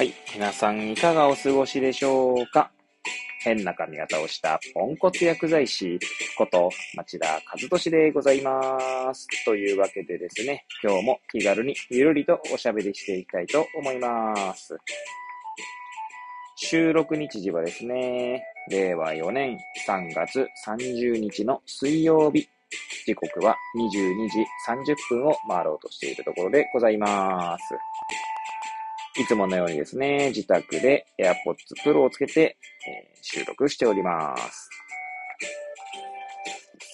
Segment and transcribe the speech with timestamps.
[0.00, 0.14] はい。
[0.34, 2.70] 皆さんいかがお過ごしでしょうか？
[3.40, 6.00] 変な髪型をしたポンコツ薬剤師
[6.38, 9.26] こと町田和俊でございます。
[9.44, 14.78] というわけでですね、今日も気軽にゆるりとおしゃべりしていきたいと思います。
[16.56, 22.48] 収録日時はですね、令和4年3月30日の水曜日。
[23.04, 27.64] 時刻は22時30分を回ろうとしているところでございます。
[29.18, 31.34] いつものようにですね、自宅で AirPods
[31.84, 32.56] Pro をつけて、
[32.86, 34.70] えー、収録しております。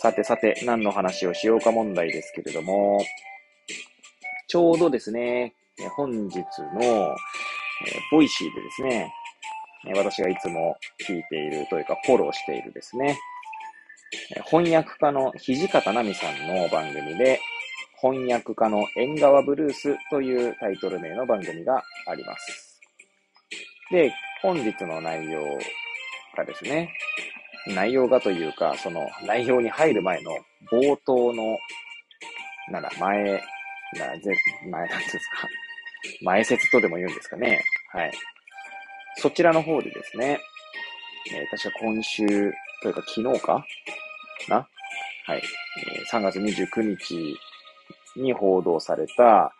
[0.00, 3.04] さてさて、何の話をしようか問題ですけれども、
[4.48, 5.54] ちょうどですね、
[5.96, 6.44] 本日の、
[6.80, 7.14] えー、
[8.10, 9.12] Voicy でですね、
[9.94, 10.76] 私がいつも
[11.06, 13.18] 聞いているというかフォローしているですね、
[14.50, 17.40] 翻訳家の土方奈美さんの番組で、
[18.12, 22.80] 翻訳家の縁側ブルースというタイトル名の番組があります。
[23.90, 25.42] で、本日の内容
[26.36, 26.92] がですね、
[27.68, 30.30] 内容がというか、その内容に入る前の
[30.70, 31.56] 冒頭の、
[32.70, 33.22] なんだ、前、
[33.94, 34.34] なぜ、
[34.70, 35.48] 前なんですか？
[36.22, 37.64] 前説とでも言うんですかね。
[37.92, 38.12] はい。
[39.16, 40.38] そちらの方でですね、
[41.32, 42.26] えー、確か今週
[42.82, 43.64] というか昨日か
[44.48, 44.68] な？
[45.26, 45.42] はい。
[45.96, 47.36] えー、3月29日
[48.16, 49.52] に報道された、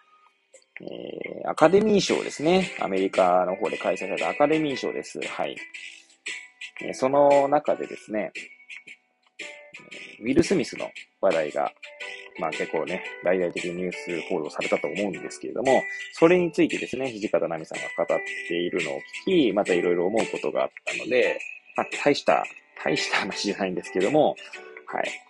[0.80, 2.72] えー、アカデミー賞ですね。
[2.80, 5.20] アメリカの方で開催されたアカデミー賞です。
[5.20, 5.56] はい。
[6.82, 8.32] えー、その中でですね、
[10.20, 10.90] ウィル・スミスの
[11.20, 11.72] 話題が、
[12.38, 18.18] まあ結構ね、大々的にニュース報道されたと思うんですけれども、それについてですね、土方奈美さんが語っ
[18.48, 21.38] ているのを聞き、またいろいろ思うことがあったので、
[21.76, 22.44] まあ大した、
[22.84, 24.36] 大した話じゃないんですけども、
[24.86, 25.25] はい。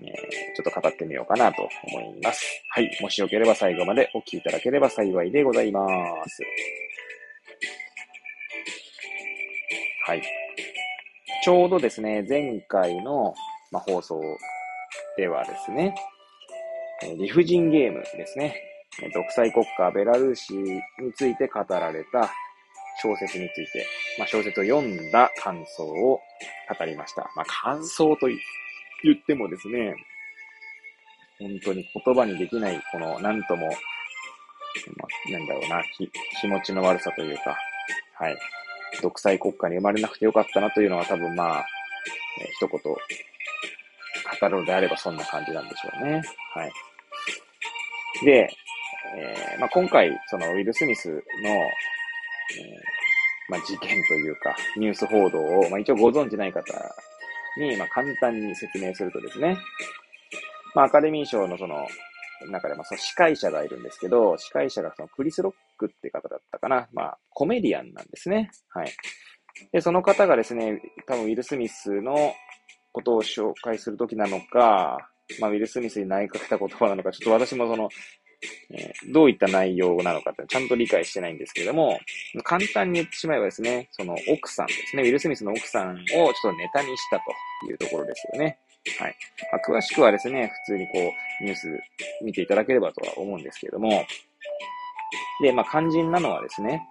[0.00, 2.62] えー、ちょっと語ってみようかなと思います。
[2.70, 2.90] はい。
[3.00, 5.86] もしよければ最後までお聞きいただければ幸いでございま
[6.26, 6.42] す。
[10.06, 10.22] はい。
[11.42, 13.34] ちょうどですね、前回の、
[13.70, 14.20] ま、放送
[15.16, 15.94] ではですね、
[17.18, 18.62] 理不尽ゲームですね。
[19.14, 20.80] 独裁国家ベラルーシに
[21.14, 22.32] ついて語られた
[23.00, 23.86] 小説について、
[24.18, 26.20] まあ、小説を読んだ感想を
[26.78, 27.30] 語りました。
[27.36, 28.38] まあ、感想と言っ
[29.02, 29.94] 言ってもですね、
[31.38, 33.68] 本当に言葉にできない、この、なんとも、
[35.30, 36.10] なんだろうな、気、
[36.40, 37.56] 気持ちの悪さというか、
[38.14, 38.38] はい。
[39.02, 41.66] 独裁国家に生まれなくてよかったなというのは多分まあ、
[42.40, 42.80] えー、一言、
[44.40, 46.22] 語るのであればそんな感じなんでしょうね。
[46.54, 46.72] はい。
[48.24, 48.50] で、
[49.16, 51.62] えー、まあ、今回、そのウィル・スミスの、えー、
[53.48, 56.62] まあ、事件というか、ニュース報道を、まあ、一応ご存知ない方
[57.58, 59.58] に、まあ、簡単に説明するとですね、
[60.74, 61.86] まあ、アカデミー賞のその、
[62.46, 66.88] 中で、まあ、その司会者がいるんですけど、司会者がそのクリス・ロックって方だったかな。
[66.92, 68.50] まあ、コメディアンなんですね。
[68.68, 68.92] はい。
[69.72, 72.32] で、その方がですね、多分ウィル・スミスの
[72.92, 77.88] ことを紹介するときなのか、まあ、ウィル・スミスに投げかけた言葉なのか、ちょっと私もその、
[78.70, 81.98] え、どういった内容なのかってちゃんと理解してないんですけれども、
[82.44, 88.58] 簡単に言ってしまえばですね、その奥さんですね、ウィル・スミスの奥さんをちょっとネタにしたというところですよね。
[88.98, 89.16] はい。
[89.52, 90.92] まあ、詳しくはですね、普通にこ
[91.40, 91.68] う、ニュース
[92.22, 94.06] 見ていただければとは思うんですけれども、
[95.42, 96.86] で、まあ、肝心なのはですね、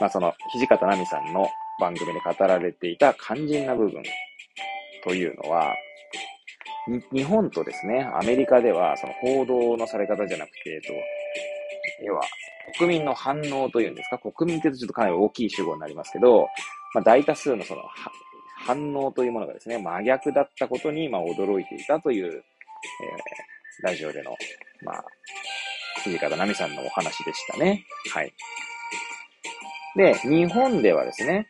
[0.00, 1.48] まあ、その、土方奈美さんの
[1.80, 4.02] 番組で語られていた肝心な部分
[5.04, 5.74] というのは、
[7.12, 10.92] 日本とですね、アメリカでは、その報道のされ方じゃなくて、えっと、
[12.04, 12.22] 要は、
[12.78, 16.48] 国民の反応というんですか、国民ってちょっとかなり大きい主語になりますけど、
[16.94, 17.82] まあ、大多数のその、
[18.66, 24.36] 反応というものがですね、真逆だったことに、まあ、驚いていたという、えー、ラジオでの、
[24.82, 25.04] まあ、
[26.02, 27.84] 土方奈美さんのお話でしたね。
[28.12, 28.32] はい。
[29.96, 31.48] で、日本ではですね、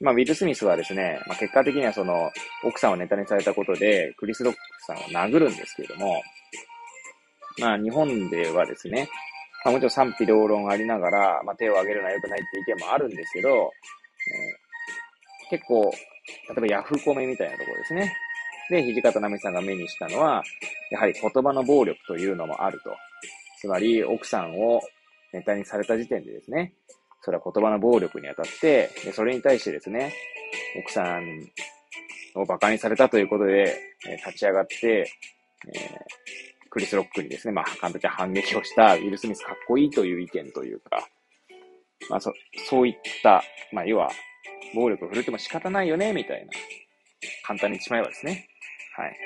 [0.00, 2.30] まあ、ウィル・スミスはですね、まあ、結果的にはその、
[2.64, 6.22] 奥さんをネタにされたことで、クリス・ロックさんを殴るんですけれども、
[7.58, 9.08] まあ、日本ではですね、
[9.64, 15.92] まあ、もちろん賛否両論ありながら、まあ、手を挙げるのは良くないって意見もあるんですけど、えー、結構、
[16.48, 18.16] 例えばヤフコメみたいなところですね。
[18.70, 20.42] で、土方奈美さんが目にしたのは、
[20.90, 22.96] やはり言葉の暴力というのもあると。
[23.60, 24.80] つまり、奥さんを
[25.34, 26.72] ネタにされた時点でですね、
[27.22, 30.14] それは言葉の暴力にあたって、でそれに対してですね、
[30.78, 31.50] 奥さん
[32.34, 33.78] を馬鹿にされたということで、
[34.08, 35.10] え立ち上がって、
[35.66, 41.08] えー、クリス・ロックにですね、まあ、簡単に反撃をしたウィル・スミスかっこいいという意見というか、
[42.08, 42.32] まあ、そ、
[42.68, 43.42] そういった、
[43.72, 44.10] まあ、要は、
[44.74, 46.52] 暴力を振るっても仕方ないよね、みたいな。
[47.44, 48.48] 簡単に言ってしまえばですね。
[48.96, 49.16] はい。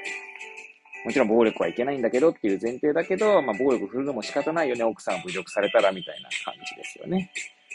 [1.05, 7.31] もちろん暴力はいけないんだけどっていう前提だけど、まあ、暴力振るのも仕方ないよね、奥さん侮辱されたらみたいな感じですよね。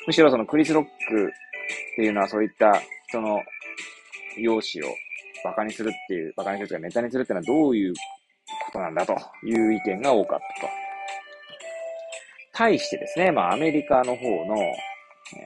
[0.07, 3.41] むしろそのクリス・ロックっていうのはそういった人の
[4.37, 4.93] 容姿を
[5.43, 7.93] 馬鹿にするっていう、馬鹿にするというかネタにするっていうのはどういう
[8.65, 9.13] ことなんだと
[9.45, 10.73] いう意見が多かったと。
[12.53, 14.57] 対してですね、まあアメリカの方の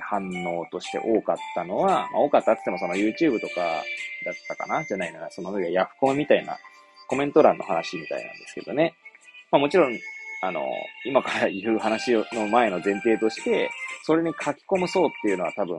[0.02, 6.58] 反応として多かったのは、まあ、多かったって言ってもその YouTube とかだったかなじゃないなら、その上ヤフコメみたいな
[7.08, 8.96] コメント欄の話みたいなんですけどね。
[9.52, 10.00] まあもちろん、
[10.42, 10.66] あの、
[11.06, 13.70] 今から言う話の前の前提として、
[14.04, 15.78] それに書き込む層っていうのは多分、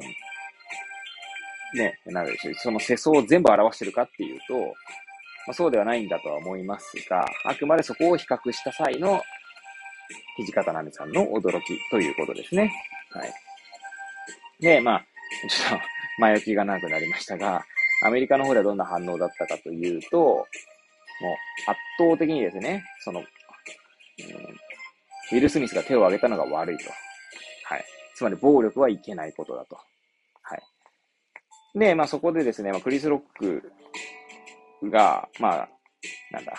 [1.75, 9.21] ね、なんでしょう、その世相を全部表してるかっていうと、まあ、そうではないんだとは思いますが、あくまでそこを比較した際の
[10.39, 12.73] 土方奈美さんの驚きということですね。
[13.11, 13.33] はい。
[14.61, 15.07] で、まあ、
[15.49, 15.87] ちょっと
[16.19, 17.65] 前置きが長くなりましたが、
[18.05, 20.47] アメリカの方ではどんな反応だったかというと、もう
[21.71, 26.91] 圧倒的にですね、その、うん、ウィル・スミスが手を挙げたのが悪いと。
[27.65, 27.85] はい。
[28.15, 29.77] つまり暴力はいけないことだと。
[30.43, 31.79] はい。
[31.79, 33.73] で、まあそこでですね、まあ、クリス・ロック
[34.91, 35.69] が、まあ、
[36.31, 36.55] なんだ、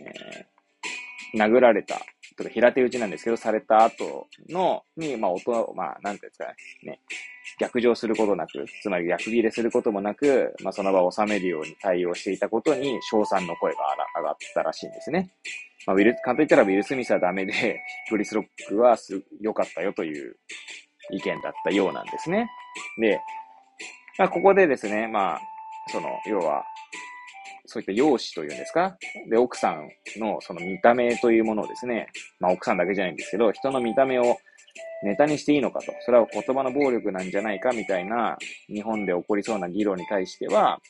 [0.00, 2.00] えー、殴られた
[2.36, 7.00] とか平手打ちなんですけど、された後の、に、まあ、音、まあ、なんていうんですかね、
[7.58, 13.78] 逆上することなく、つまり逆切れすることもなく、まあ、その場を収めるように対応していたことに、賞賛の声が
[14.16, 15.30] 上がったらしいんですね。
[15.86, 17.80] まあ、ウィル、簡単に言ったらウィル・スミスはダメで、
[18.10, 18.96] クリス・ロックは、
[19.40, 20.36] 良かったよという
[21.10, 22.48] 意見だったようなんですね。
[23.00, 23.20] で、
[24.18, 25.40] まあ、ここでですね、まあ、
[25.88, 26.64] その、要は、
[27.68, 28.96] そういった容姿というんですか？
[29.28, 29.88] で、奥さん
[30.18, 32.06] のその見た目というものをですね、
[32.38, 34.38] まあ奥さんだけじゃないんですけど、人の見た目を
[35.02, 38.38] ネタにしていいのかと、それは言葉の暴力なんじゃないかみたいな
[38.68, 40.80] 日本で起こりそうな議論に対しては、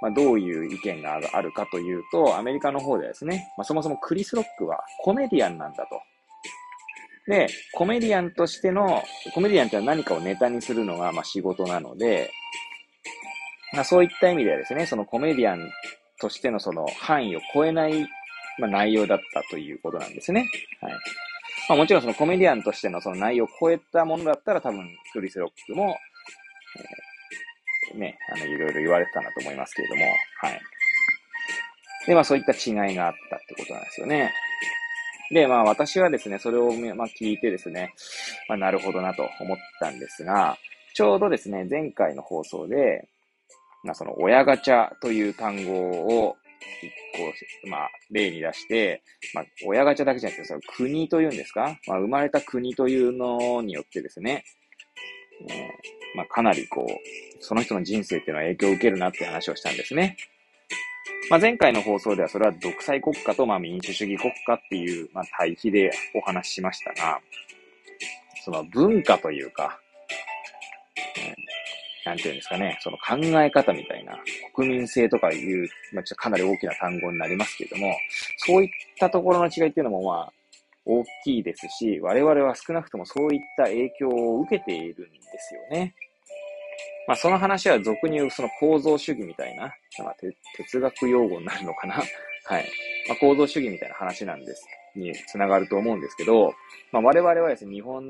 [0.00, 6.00] まあ、どういう意見があるかというと、アメリカの方でですね、まあ、そもそもクリス・ロックはコメディアンなんだと。
[7.30, 9.02] で、コメディアンとしての、
[9.34, 12.30] コメディアンって何かをネタにするのがま仕事なので、
[13.72, 15.70] まあ、そういった意味ではですね、そのコメディアン
[16.20, 18.08] としてのその範囲を超えない、
[18.58, 20.48] ま、内容だったということなんですね。
[20.80, 20.92] はい。
[21.68, 25.96] まあ、もちろんそのコメディアンとしてのその内容を超えたものだったら多分クリス・ロックも、
[26.78, 27.09] えー、
[27.94, 30.02] ね、あの、いろいろ言われてたんだと思いますけれども、
[30.40, 30.60] はい。
[32.06, 34.32] で、まあそういった違いがあったってことなんですよね。
[35.32, 37.94] で、まあ私はですね、それを、まあ、聞いてですね、
[38.48, 40.56] まあなるほどなと思ったんですが、
[40.94, 43.06] ちょうどですね、前回の放送で、
[43.84, 46.36] まあ、その親ガチャという単語を
[46.82, 46.90] 一
[47.62, 49.02] 個、まあ、例に出して、
[49.32, 51.78] まあ、親ガチャだけじゃなくて、その国というんですか？
[51.86, 54.44] まあ、生まれた国というのによってですね、
[56.40, 60.16] かなりこう、その人の人生っていうのは影響を受けるなって話をしたんですね。
[61.28, 67.20] まあ、前回の放送ではそれは独裁国家とま民主主義国家っていう、ま、対比でお話ししましたが、
[68.42, 69.78] その文化というか、
[72.06, 74.18] なんていうんですかね、その考え方みたいな、
[74.54, 77.94] 国民性とかいう、まあ、ちょっとかなり大きな単語になりますけれども、
[78.38, 80.32] そういったところの違いっていうのも、まあ、
[80.86, 85.94] 大きいですし、我々は少なくともそういった影響を受けているんですよね。
[87.06, 89.72] まあ、その話は俗に言うその構造主義みたいな、
[90.04, 90.16] まあ、
[90.56, 91.94] 哲学用語になるのかな。
[92.46, 92.68] はい。
[93.08, 94.66] まあ、構造主義みたいな話なんです。
[94.96, 96.52] につながると思うんですけど、
[96.92, 98.04] まあ、我々はですね、日本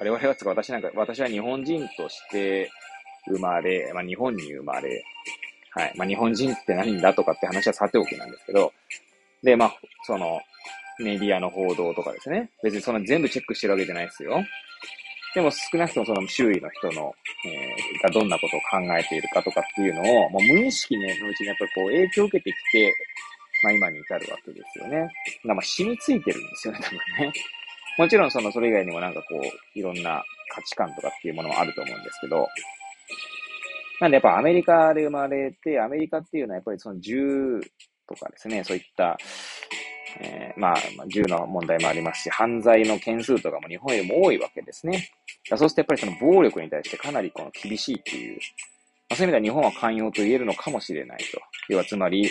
[0.00, 2.70] 我々はつか私なんか、私は日本人として
[3.28, 5.04] 生まれ、まあ日本に生まれ、
[5.72, 5.92] はい。
[5.94, 8.72] まあ日本人って何だとかって話はさておきなんですけど、
[9.42, 10.40] で、まあ、その、
[11.00, 12.50] メディアの報道とかですね。
[12.62, 14.42] 別にそんな全部チェックしてるわけじゃないですよ。
[15.34, 17.14] でも少なくともその周囲の人の、
[17.46, 22.94] えー、がどんなことを考えているかとかっていうのを、もう無意識のうちにやっぱりこう影響を受けてきて、
[23.62, 25.08] まあ今に至るわけですよね。
[25.44, 27.32] まあ染みついてるんですよね、多分ね。
[27.98, 32.48] もちろんその、それ以外にもなんかこう、いろんな価値観とかっていうものもあると思うんですけど、
[34.00, 37.60] なんでやっぱアメリカで生まれて、アメリカっていうのはやっぱりその銃
[38.08, 39.18] とかですね、そういった、
[40.20, 40.76] えー、まあ、
[41.08, 45.10] 銃の問題もありますし、犯罪の件数とかも日本よりも多いわけですね。
[45.56, 48.38] そうするとやっぱりその暴力に対してかなりこの厳しいっていう、
[49.08, 51.40] まあ、そういう意味では日本は寛容と言えるのかもしれないと。
[51.68, 52.26] 要はつまり、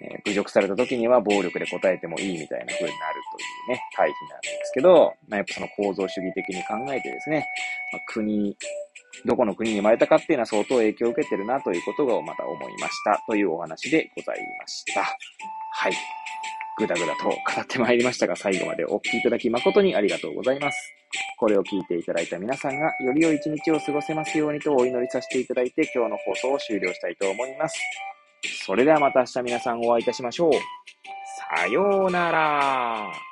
[0.00, 7.46] えー、侮辱された時には暴力で答えてもいいみたいな風になるというね、対比なんですけど、まあ、やっぱその構造主義的に考えてですね、
[7.92, 8.56] まあ、国、
[9.24, 15.02] どこの国に生まれたかっていうのは相当影響を受けてるなということがまた思いましたというお話でございました。
[15.02, 15.92] はい。
[16.78, 20.94] ぐだぐだと語ってまいりましたが、最後までお聞きいただき誠にありがとうございます。
[21.38, 27.78] これを聞いていただいた皆さんがより良い一日を過ごせますようにとお祈りさせていただいて今日の放送を終了したいと思います。
[28.64, 30.52] それではまた明日皆さんお会いいたしましょう。
[31.56, 33.27] さようなら。